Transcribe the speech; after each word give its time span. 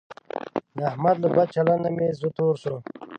د 0.75 0.77
احمد 0.89 1.15
له 1.23 1.29
بد 1.35 1.47
چلنده 1.55 1.89
مې 1.95 2.07
زړه 2.19 2.29
تور 2.37 2.55
شو. 2.63 2.75